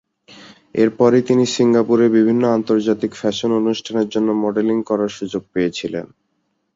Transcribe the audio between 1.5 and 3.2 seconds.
সিঙ্গাপুরে বিভিন্ন আন্তর্জাতিক